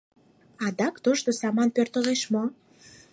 [0.65, 2.43] Адак тошто саман пӧртылеш мо?!